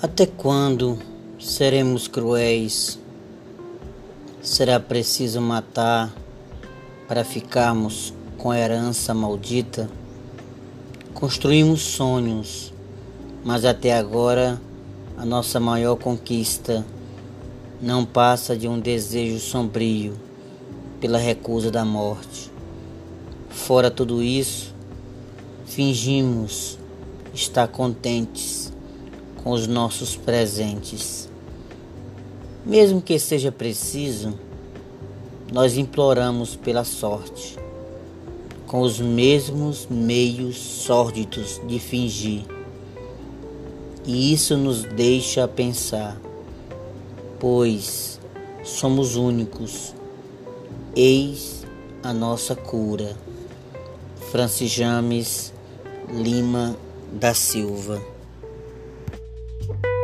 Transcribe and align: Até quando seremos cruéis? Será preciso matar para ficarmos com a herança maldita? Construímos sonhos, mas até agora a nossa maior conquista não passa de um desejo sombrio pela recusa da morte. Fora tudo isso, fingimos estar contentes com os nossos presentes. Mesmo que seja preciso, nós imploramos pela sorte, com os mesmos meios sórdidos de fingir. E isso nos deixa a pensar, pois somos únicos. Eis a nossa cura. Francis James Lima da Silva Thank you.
Até 0.00 0.26
quando 0.26 0.96
seremos 1.40 2.06
cruéis? 2.06 3.00
Será 4.40 4.78
preciso 4.78 5.40
matar 5.40 6.14
para 7.08 7.24
ficarmos 7.24 8.14
com 8.36 8.52
a 8.52 8.58
herança 8.60 9.12
maldita? 9.12 9.90
Construímos 11.12 11.80
sonhos, 11.80 12.72
mas 13.44 13.64
até 13.64 13.98
agora 13.98 14.62
a 15.16 15.24
nossa 15.24 15.58
maior 15.58 15.96
conquista 15.96 16.86
não 17.82 18.04
passa 18.04 18.56
de 18.56 18.68
um 18.68 18.78
desejo 18.78 19.40
sombrio 19.40 20.14
pela 21.00 21.18
recusa 21.18 21.72
da 21.72 21.84
morte. 21.84 22.52
Fora 23.50 23.90
tudo 23.90 24.22
isso, 24.22 24.72
fingimos 25.66 26.78
estar 27.34 27.66
contentes 27.66 28.77
com 29.42 29.50
os 29.50 29.66
nossos 29.66 30.16
presentes. 30.16 31.28
Mesmo 32.64 33.00
que 33.00 33.18
seja 33.18 33.50
preciso, 33.50 34.34
nós 35.52 35.76
imploramos 35.76 36.56
pela 36.56 36.84
sorte, 36.84 37.58
com 38.66 38.80
os 38.80 39.00
mesmos 39.00 39.86
meios 39.90 40.56
sórdidos 40.56 41.60
de 41.66 41.78
fingir. 41.78 42.44
E 44.04 44.32
isso 44.32 44.56
nos 44.56 44.82
deixa 44.82 45.44
a 45.44 45.48
pensar, 45.48 46.20
pois 47.38 48.20
somos 48.64 49.16
únicos. 49.16 49.94
Eis 50.94 51.64
a 52.02 52.12
nossa 52.12 52.54
cura. 52.54 53.16
Francis 54.30 54.70
James 54.70 55.54
Lima 56.10 56.76
da 57.12 57.32
Silva 57.32 58.17
Thank 59.68 59.84
you. 59.84 59.97